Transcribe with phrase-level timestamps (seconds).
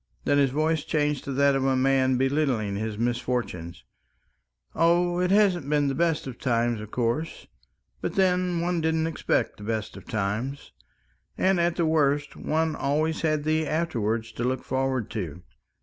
[0.25, 3.83] Then his voice changed to that of a man belittling his misfortunes.
[4.73, 7.45] "Oh, it hasn't been the best of times, of course.
[8.01, 10.71] But then one didn't expect the best of times.
[11.37, 15.43] And at the worst, one had always the afterwards to look forward to